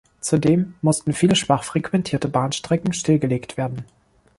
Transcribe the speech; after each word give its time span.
Zudem 0.19 0.73
mussten 0.81 1.13
viele 1.13 1.35
schwach 1.35 1.63
frequentierte 1.63 2.27
Bahnstrecken 2.27 2.91
stillgelegt 2.91 3.55
werden. 3.55 3.85